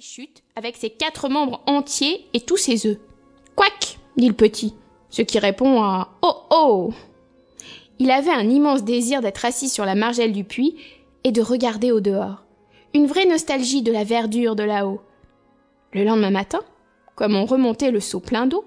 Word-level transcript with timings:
chute 0.00 0.42
avec 0.56 0.76
ses 0.76 0.88
quatre 0.88 1.28
membres 1.28 1.60
entiers 1.66 2.26
et 2.32 2.40
tous 2.40 2.56
ses 2.56 2.86
œufs. 2.86 2.96
Quack 3.54 3.98
dit 4.16 4.28
le 4.28 4.34
petit, 4.34 4.74
ce 5.10 5.20
qui 5.20 5.38
répond 5.38 5.82
à 5.82 6.16
Oh 6.22 6.36
oh 6.48 6.92
Il 7.98 8.10
avait 8.10 8.30
un 8.30 8.48
immense 8.48 8.82
désir 8.82 9.20
d'être 9.20 9.44
assis 9.44 9.68
sur 9.68 9.84
la 9.84 9.94
margelle 9.94 10.32
du 10.32 10.42
puits 10.42 10.76
et 11.22 11.32
de 11.32 11.42
regarder 11.42 11.92
au 11.92 12.00
dehors. 12.00 12.44
Une 12.94 13.06
vraie 13.06 13.26
nostalgie 13.26 13.82
de 13.82 13.92
la 13.92 14.04
verdure 14.04 14.56
de 14.56 14.62
là-haut. 14.62 15.02
Le 15.92 16.04
lendemain 16.04 16.30
matin, 16.30 16.60
comme 17.14 17.36
on 17.36 17.44
remontait 17.44 17.90
le 17.90 18.00
seau 18.00 18.20
plein 18.20 18.46
d'eau, 18.46 18.64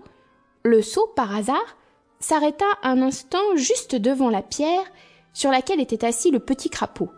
le 0.62 0.84
seau, 0.84 1.08
par 1.16 1.36
hasard, 1.36 1.78
s'arrêta 2.20 2.66
un 2.84 3.02
instant 3.02 3.56
juste 3.56 3.96
devant 3.96 4.30
la 4.30 4.44
pierre 4.44 4.86
sur 5.34 5.50
laquelle 5.50 5.82
était 5.82 6.06
assis 6.06 6.30
le 6.30 6.40
petit 6.40 6.70
crapaud. 6.70 7.10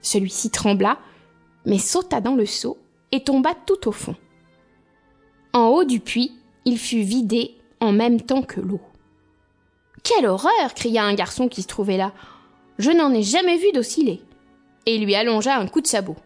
Celui-ci 0.00 0.48
trembla, 0.48 0.98
mais 1.66 1.78
sauta 1.78 2.22
dans 2.22 2.34
le 2.34 2.46
seau 2.46 2.78
et 3.12 3.24
tomba 3.24 3.54
tout 3.54 3.88
au 3.88 3.92
fond. 3.92 4.16
En 5.52 5.68
haut 5.68 5.84
du 5.84 6.00
puits, 6.00 6.32
il 6.64 6.78
fut 6.78 7.00
vidé 7.00 7.56
en 7.80 7.92
même 7.92 8.20
temps 8.20 8.42
que 8.42 8.60
l'eau. 8.60 8.80
Quelle 10.02 10.26
horreur 10.26 10.74
cria 10.74 11.04
un 11.04 11.14
garçon 11.14 11.48
qui 11.48 11.62
se 11.62 11.68
trouvait 11.68 11.96
là. 11.96 12.12
Je 12.78 12.90
n'en 12.90 13.12
ai 13.12 13.22
jamais 13.22 13.56
vu 13.56 13.72
d'aussi 13.72 14.04
laid. 14.04 14.20
Et 14.86 14.96
il 14.96 15.04
lui 15.04 15.14
allongea 15.14 15.56
un 15.56 15.66
coup 15.66 15.80
de 15.80 15.86
sabot. 15.86 16.16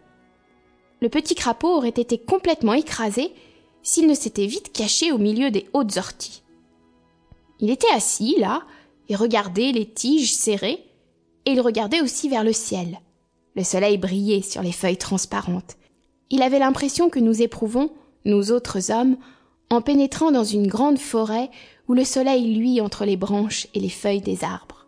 Le 1.01 1.09
petit 1.09 1.35
crapaud 1.35 1.75
aurait 1.75 1.89
été 1.89 2.17
complètement 2.17 2.73
écrasé 2.73 3.33
s'il 3.81 4.07
ne 4.07 4.13
s'était 4.13 4.45
vite 4.45 4.71
caché 4.71 5.11
au 5.11 5.17
milieu 5.17 5.51
des 5.51 5.67
hautes 5.73 5.97
orties. 5.97 6.43
Il 7.59 7.69
était 7.69 7.91
assis 7.91 8.35
là 8.39 8.63
et 9.09 9.15
regardait 9.15 9.71
les 9.71 9.85
tiges 9.85 10.33
serrées, 10.33 10.85
et 11.45 11.51
il 11.51 11.59
regardait 11.59 12.01
aussi 12.01 12.29
vers 12.29 12.43
le 12.43 12.53
ciel. 12.53 12.99
Le 13.55 13.63
soleil 13.63 13.97
brillait 13.97 14.41
sur 14.41 14.61
les 14.61 14.71
feuilles 14.71 14.97
transparentes. 14.97 15.75
Il 16.33 16.41
avait 16.41 16.57
l'impression 16.57 17.11
que 17.11 17.19
nous 17.19 17.43
éprouvons, 17.43 17.91
nous 18.25 18.51
autres 18.51 18.89
hommes, 18.91 19.17
en 19.69 19.83
pénétrant 19.83 20.31
dans 20.31 20.43
une 20.43 20.65
grande 20.65 20.97
forêt 20.97 21.51
où 21.87 21.93
le 21.93 22.03
soleil 22.03 22.55
luit 22.55 22.81
entre 22.81 23.05
les 23.05 23.17
branches 23.17 23.67
et 23.75 23.79
les 23.79 23.87
feuilles 23.87 24.19
des 24.19 24.43
arbres. 24.43 24.87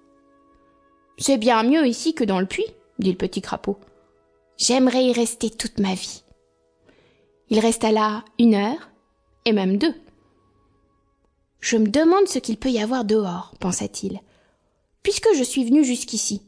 C'est 1.19 1.37
bien 1.37 1.61
mieux 1.61 1.85
ici 1.85 2.15
que 2.15 2.23
dans 2.23 2.39
le 2.39 2.47
puits, 2.47 2.65
dit 2.97 3.11
le 3.11 3.17
petit 3.17 3.41
crapaud. 3.41 3.77
J'aimerais 4.57 5.05
y 5.05 5.13
rester 5.13 5.51
toute 5.51 5.77
ma 5.77 5.93
vie. 5.93 6.23
Il 7.51 7.59
resta 7.59 7.91
là 7.91 8.25
une 8.39 8.55
heure, 8.55 8.89
et 9.45 9.53
même 9.53 9.77
deux. 9.77 9.93
Je 11.59 11.77
me 11.77 11.89
demande 11.89 12.27
ce 12.27 12.39
qu'il 12.39 12.57
peut 12.57 12.71
y 12.71 12.81
avoir 12.81 13.05
dehors, 13.05 13.53
pensa-t-il. 13.59 14.19
Puisque 15.03 15.29
je 15.37 15.43
suis 15.43 15.63
venu 15.63 15.85
jusqu'ici, 15.85 16.41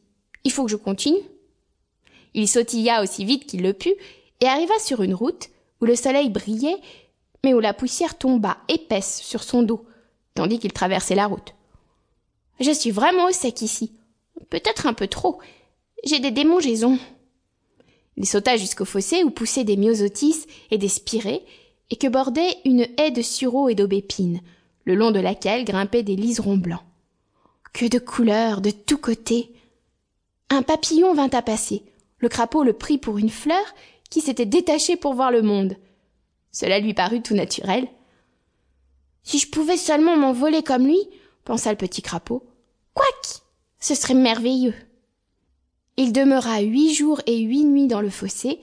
il 0.43 0.51
faut 0.51 0.65
que 0.65 0.71
je 0.71 0.75
continue. 0.75 1.21
Il 2.33 2.47
sautilla 2.47 3.03
aussi 3.03 3.25
vite 3.25 3.45
qu'il 3.45 3.61
le 3.61 3.73
put 3.73 3.93
et 4.41 4.47
arriva 4.47 4.77
sur 4.79 5.01
une 5.01 5.13
route 5.13 5.49
où 5.81 5.85
le 5.85 5.95
soleil 5.95 6.29
brillait, 6.29 6.77
mais 7.43 7.53
où 7.53 7.59
la 7.59 7.73
poussière 7.73 8.17
tomba 8.17 8.57
épaisse 8.67 9.21
sur 9.21 9.43
son 9.43 9.63
dos, 9.63 9.85
tandis 10.33 10.59
qu'il 10.59 10.73
traversait 10.73 11.15
la 11.15 11.27
route. 11.27 11.53
Je 12.59 12.71
suis 12.71 12.91
vraiment 12.91 13.25
au 13.27 13.31
sec 13.31 13.61
ici. 13.61 13.91
Peut-être 14.49 14.87
un 14.87 14.93
peu 14.93 15.07
trop. 15.07 15.39
J'ai 16.03 16.19
des 16.19 16.31
démangeaisons. 16.31 16.97
Il 18.15 18.25
sauta 18.25 18.57
jusqu'au 18.57 18.85
fossé 18.85 19.23
où 19.23 19.29
poussaient 19.29 19.63
des 19.63 19.77
myosotis 19.77 20.45
et 20.71 20.77
des 20.77 20.87
spirées, 20.87 21.43
et 21.89 21.95
que 21.95 22.07
bordait 22.07 22.57
une 22.65 22.87
haie 22.97 23.11
de 23.11 23.21
sureaux 23.21 23.69
et 23.69 23.75
d'aubépines, 23.75 24.41
le 24.85 24.95
long 24.95 25.11
de 25.11 25.19
laquelle 25.19 25.65
grimpaient 25.65 26.03
des 26.03 26.15
liserons 26.15 26.57
blancs. 26.57 26.83
Que 27.73 27.85
de 27.85 27.99
couleurs 27.99 28.61
de 28.61 28.71
tous 28.71 28.97
côtés. 28.97 29.53
Un 30.49 30.63
papillon 30.63 31.13
vint 31.13 31.29
à 31.29 31.41
passer. 31.41 31.83
Le 32.17 32.29
crapaud 32.29 32.63
le 32.63 32.73
prit 32.73 32.97
pour 32.97 33.19
une 33.19 33.29
fleur 33.29 33.63
qui 34.09 34.21
s'était 34.21 34.45
détachée 34.45 34.95
pour 34.95 35.13
voir 35.13 35.31
le 35.31 35.41
monde. 35.41 35.77
Cela 36.51 36.79
lui 36.79 36.93
parut 36.93 37.21
tout 37.21 37.35
naturel. 37.35 37.87
Si 39.23 39.39
je 39.39 39.49
pouvais 39.49 39.77
seulement 39.77 40.15
m'envoler 40.15 40.63
comme 40.63 40.87
lui, 40.87 40.99
pensa 41.43 41.71
le 41.71 41.77
petit 41.77 42.01
crapaud. 42.01 42.43
Quoique, 42.93 43.41
ce 43.79 43.95
serait 43.95 44.13
merveilleux. 44.13 44.73
Il 45.97 46.13
demeura 46.13 46.61
huit 46.61 46.93
jours 46.93 47.21
et 47.25 47.39
huit 47.39 47.65
nuits 47.65 47.87
dans 47.87 48.01
le 48.01 48.09
fossé, 48.09 48.59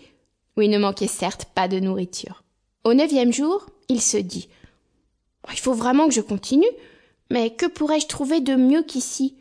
où 0.56 0.62
il 0.62 0.71
ne 0.71 0.78
manquait 0.78 1.06
certes 1.06 1.47
pas 1.55 1.69
de 1.69 1.81
nourriture. 1.81 2.44
Au 2.84 2.94
neuvième 2.94 3.32
jour, 3.32 3.66
il 3.88 4.00
se 4.00 4.16
dit 4.16 4.49
Il 5.50 5.59
faut 5.59 5.75
vraiment 5.75 6.09
que 6.09 6.15
je 6.15 6.21
continue, 6.21 6.71
mais 7.31 7.50
que 7.50 7.66
pourrais-je 7.66 8.06
trouver 8.06 8.41
de 8.41 8.55
mieux 8.55 8.82
qu'ici? 8.82 9.37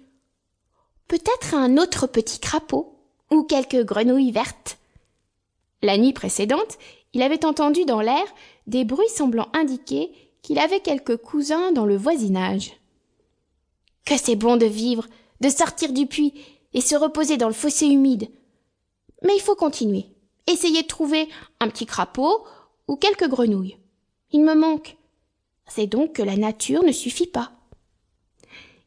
Peut-être 1.07 1.53
un 1.53 1.77
autre 1.77 2.07
petit 2.07 2.39
crapaud, 2.39 2.97
ou 3.29 3.43
quelques 3.43 3.83
grenouilles 3.83 4.31
vertes. 4.31 4.77
La 5.83 5.97
nuit 5.97 6.13
précédente, 6.13 6.79
il 7.11 7.21
avait 7.21 7.45
entendu 7.45 7.83
dans 7.83 7.99
l'air 7.99 8.23
des 8.67 8.85
bruits 8.85 9.09
semblant 9.09 9.49
indiquer 9.53 10.11
qu'il 10.41 10.57
avait 10.57 10.79
quelques 10.79 11.17
cousins 11.17 11.73
dans 11.73 11.85
le 11.85 11.97
voisinage. 11.97 12.71
Que 14.05 14.17
c'est 14.17 14.37
bon 14.37 14.55
de 14.55 14.65
vivre, 14.65 15.05
de 15.41 15.49
sortir 15.49 15.91
du 15.91 16.07
puits 16.07 16.33
et 16.73 16.79
se 16.79 16.95
reposer 16.95 17.35
dans 17.35 17.49
le 17.49 17.53
fossé 17.53 17.85
humide. 17.87 18.29
Mais 19.23 19.35
il 19.35 19.41
faut 19.41 19.55
continuer. 19.55 20.05
Essayer 20.47 20.83
de 20.83 20.87
trouver 20.87 21.27
un 21.59 21.67
petit 21.67 21.85
crapaud 21.85 22.45
ou 22.87 22.95
quelques 22.95 23.27
grenouilles. 23.27 23.77
Il 24.31 24.41
me 24.41 24.55
manque. 24.55 24.95
C'est 25.67 25.87
donc 25.87 26.13
que 26.13 26.23
la 26.23 26.37
nature 26.37 26.83
ne 26.83 26.91
suffit 26.93 27.27
pas. 27.27 27.51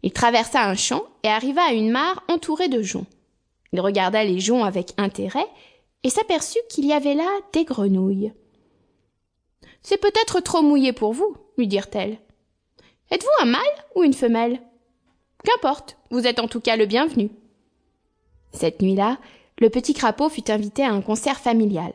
Il 0.02 0.12
traversa 0.12 0.64
un 0.64 0.74
champ 0.74 1.04
et 1.22 1.28
arriva 1.28 1.62
à 1.62 1.72
une 1.72 1.90
mare 1.90 2.24
entourée 2.28 2.68
de 2.68 2.82
joncs. 2.82 3.06
Il 3.72 3.80
regarda 3.80 4.24
les 4.24 4.40
joncs 4.40 4.66
avec 4.66 4.94
intérêt 4.96 5.46
et 6.02 6.10
s'aperçut 6.10 6.60
qu'il 6.68 6.86
y 6.86 6.92
avait 6.92 7.14
là 7.14 7.28
des 7.52 7.64
grenouilles. 7.64 8.32
C'est 9.82 10.00
peut-être 10.00 10.40
trop 10.40 10.62
mouillé 10.62 10.92
pour 10.92 11.12
vous, 11.12 11.36
lui 11.56 11.68
dirent-elles. 11.68 12.18
Êtes-vous 13.10 13.44
un 13.44 13.46
mâle 13.46 13.84
ou 13.94 14.02
une 14.02 14.14
femelle? 14.14 14.60
Qu'importe, 15.44 15.96
vous 16.10 16.26
êtes 16.26 16.40
en 16.40 16.48
tout 16.48 16.60
cas 16.60 16.76
le 16.76 16.86
bienvenu. 16.86 17.30
Cette 18.52 18.82
nuit-là, 18.82 19.18
le 19.60 19.70
petit 19.70 19.94
crapaud 19.94 20.28
fut 20.28 20.50
invité 20.50 20.82
à 20.82 20.92
un 20.92 21.02
concert 21.02 21.38
familial. 21.38 21.92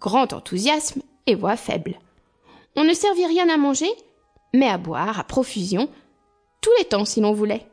Grand 0.00 0.32
enthousiasme 0.32 1.02
et 1.26 1.34
voix 1.34 1.56
faible. 1.56 1.98
On 2.76 2.84
ne 2.84 2.94
servit 2.94 3.26
rien 3.26 3.48
à 3.48 3.56
manger, 3.56 3.90
mais 4.52 4.68
à 4.68 4.78
boire 4.78 5.18
à 5.18 5.24
profusion, 5.24 5.88
tous 6.60 6.70
les 6.78 6.84
temps 6.84 7.04
si 7.04 7.20
l'on 7.20 7.32
voulait. 7.32 7.66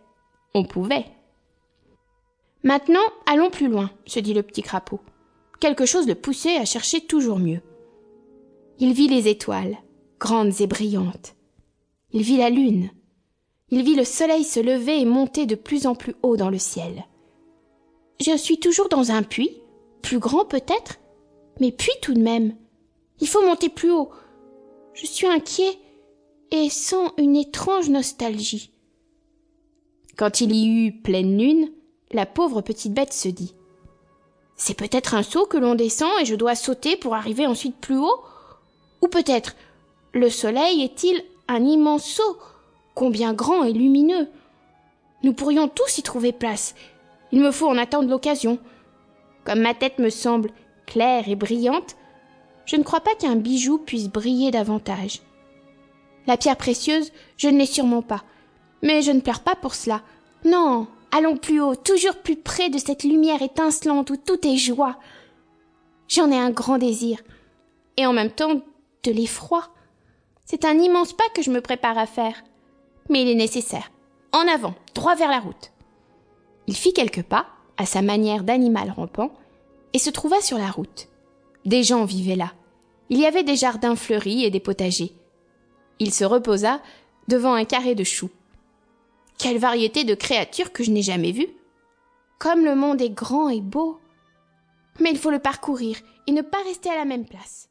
On 0.54 0.64
pouvait. 0.64 1.06
Maintenant, 2.64 3.00
allons 3.26 3.50
plus 3.50 3.68
loin, 3.68 3.90
se 4.06 4.20
dit 4.20 4.34
le 4.34 4.44
petit 4.44 4.62
crapaud. 4.62 5.00
Quelque 5.62 5.86
chose 5.86 6.08
le 6.08 6.16
poussait 6.16 6.58
à 6.58 6.66
chercher 6.66 7.02
toujours 7.02 7.38
mieux. 7.38 7.62
Il 8.80 8.94
vit 8.94 9.08
les 9.08 9.28
étoiles, 9.28 9.78
grandes 10.20 10.60
et 10.60 10.66
brillantes. 10.66 11.36
Il 12.12 12.24
vit 12.24 12.38
la 12.38 12.50
lune. 12.50 12.90
Il 13.70 13.84
vit 13.84 13.94
le 13.94 14.04
soleil 14.04 14.44
se 14.44 14.60
lever 14.60 15.00
et 15.00 15.06
monter 15.06 15.46
de 15.46 15.54
plus 15.54 15.86
en 15.86 15.94
plus 15.94 16.16
haut 16.24 16.36
dans 16.36 16.50
le 16.50 16.58
ciel. 16.58 17.06
Je 18.20 18.36
suis 18.36 18.60
toujours 18.60 18.90
dans 18.90 19.12
un 19.12 19.22
puits, 19.22 19.62
plus 20.02 20.18
grand 20.18 20.46
peut-être, 20.46 21.00
mais 21.60 21.72
puits 21.72 21.92
tout 22.02 22.16
de 22.16 22.22
même. 22.22 22.56
Il 23.20 23.28
faut 23.28 23.46
monter 23.46 23.70
plus 23.70 23.92
haut. 23.92 24.10
Je 24.96 25.06
suis 25.06 25.28
inquiet 25.28 25.78
et 26.50 26.72
sens 26.72 27.12
une 27.20 27.36
étrange 27.36 27.88
nostalgie. 27.88 28.72
Quand 30.18 30.42
il 30.42 30.56
y 30.56 30.88
eut 30.88 31.02
pleine 31.04 31.38
lune, 31.38 31.72
la 32.12 32.26
pauvre 32.26 32.62
petite 32.62 32.96
bête 32.96 33.14
se 33.14 33.30
dit 33.30 33.54
C'est 34.64 34.76
peut-être 34.76 35.16
un 35.16 35.24
saut 35.24 35.48
que 35.48 35.58
l'on 35.58 35.74
descend 35.74 36.12
et 36.22 36.26
je 36.26 36.36
dois 36.36 36.54
sauter 36.54 36.96
pour 36.96 37.16
arriver 37.16 37.48
ensuite 37.48 37.78
plus 37.78 37.98
haut 37.98 38.24
Ou 39.02 39.08
peut-être 39.08 39.56
le 40.14 40.30
soleil 40.30 40.84
est-il 40.84 41.24
un 41.48 41.66
immense 41.66 42.06
saut, 42.06 42.38
combien 42.94 43.34
grand 43.34 43.64
et 43.64 43.74
lumineux 43.74 44.28
Nous 45.24 45.34
pourrions 45.34 45.68
tous 45.68 45.98
y 45.98 46.04
trouver 46.04 46.32
place 46.32 46.76
il 47.32 47.40
me 47.40 47.52
faut 47.52 47.68
en 47.68 47.78
attendre 47.78 48.10
l'occasion. 48.10 48.60
Comme 49.46 49.62
ma 49.62 49.74
tête 49.74 50.00
me 50.00 50.10
semble 50.10 50.52
claire 50.86 51.30
et 51.30 51.36
brillante, 51.36 51.96
je 52.66 52.76
ne 52.76 52.84
crois 52.84 53.00
pas 53.00 53.16
qu'un 53.16 53.36
bijou 53.36 53.78
puisse 53.78 54.10
briller 54.10 54.52
davantage. 54.52 55.22
La 56.28 56.38
pierre 56.38 56.58
précieuse, 56.58 57.12
je 57.38 57.48
ne 57.48 57.58
l'ai 57.58 57.66
sûrement 57.66 58.02
pas. 58.02 58.24
Mais 58.84 59.02
je 59.02 59.12
ne 59.12 59.22
pleure 59.22 59.42
pas 59.42 59.56
pour 59.56 59.76
cela. 59.76 60.02
Non, 60.44 60.88
allons 61.12 61.38
plus 61.38 61.62
haut, 61.62 61.76
toujours 61.76 62.18
plus 62.18 62.36
près 62.36 62.70
de 62.70 62.78
cette 62.78 63.04
lumière 63.04 63.42
étincelante 63.42 64.10
où 64.10 64.18
tout 64.18 64.46
est 64.48 64.58
joie. 64.58 64.98
J'en 66.08 66.32
ai 66.32 66.38
un 66.38 66.52
grand 66.52 66.78
désir. 66.78 67.20
Et 67.98 68.06
en 68.06 68.14
même 68.14 68.32
temps, 68.32 68.62
de 69.04 69.12
l'effroi. 69.12 69.70
C'est 70.46 70.66
un 70.66 70.78
immense 70.78 71.14
pas 71.14 71.30
que 71.34 71.42
je 71.42 71.52
me 71.52 71.62
prépare 71.62 71.98
à 71.98 72.06
faire. 72.06 72.44
Mais 73.10 73.22
il 73.22 73.30
est 73.30 73.36
nécessaire. 73.36 73.92
En 74.32 74.48
avant, 74.48 74.76
droit 74.94 75.16
vers 75.16 75.30
la 75.30 75.40
route. 75.40 75.72
Il 76.68 76.76
fit 76.76 76.94
quelques 76.94 77.24
pas, 77.24 77.48
à 77.78 77.86
sa 77.86 78.02
manière 78.02 78.44
d'animal 78.44 78.92
rampant, 78.92 79.32
et 79.94 80.00
se 80.00 80.10
trouva 80.10 80.42
sur 80.42 80.58
la 80.58 80.70
route. 80.70 81.08
Des 81.66 81.84
gens 81.84 82.06
vivaient 82.06 82.36
là. 82.36 82.54
Il 83.10 83.20
y 83.20 83.26
avait 83.26 83.44
des 83.44 83.56
jardins 83.56 83.96
fleuris 83.96 84.46
et 84.46 84.52
des 84.52 84.60
potagers. 84.60 85.14
Il 86.00 86.14
se 86.14 86.24
reposa 86.24 86.82
devant 87.28 87.54
un 87.54 87.66
carré 87.66 87.94
de 87.94 88.04
choux. 88.04 88.30
Quelle 89.42 89.58
variété 89.58 90.04
de 90.04 90.14
créatures 90.14 90.72
que 90.72 90.84
je 90.84 90.92
n'ai 90.92 91.02
jamais 91.02 91.32
vues. 91.32 91.50
Comme 92.38 92.64
le 92.64 92.76
monde 92.76 93.02
est 93.02 93.10
grand 93.10 93.50
et 93.50 93.60
beau. 93.60 94.00
Mais 95.00 95.10
il 95.10 95.18
faut 95.18 95.32
le 95.32 95.40
parcourir 95.40 95.98
et 96.28 96.32
ne 96.32 96.44
pas 96.44 96.62
rester 96.64 96.92
à 96.92 96.96
la 96.96 97.06
même 97.06 97.26
place. 97.26 97.71